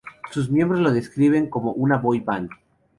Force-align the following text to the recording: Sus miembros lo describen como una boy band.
Sus 0.31 0.49
miembros 0.49 0.79
lo 0.81 0.91
describen 0.91 1.47
como 1.47 1.73
una 1.73 1.97
boy 1.97 2.21
band. 2.21 2.49